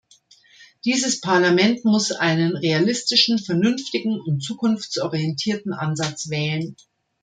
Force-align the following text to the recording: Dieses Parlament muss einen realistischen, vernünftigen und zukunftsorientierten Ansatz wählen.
Dieses 0.83 1.21
Parlament 1.21 1.85
muss 1.85 2.11
einen 2.11 2.57
realistischen, 2.57 3.37
vernünftigen 3.37 4.19
und 4.19 4.41
zukunftsorientierten 4.43 5.73
Ansatz 5.73 6.31
wählen. 6.31 6.75